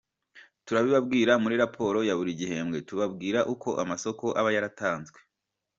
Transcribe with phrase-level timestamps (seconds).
[0.65, 5.19] Turabibabwira muri raporo ya buri gihembwe, tubabwira uko amasoko aba yaratanzwe.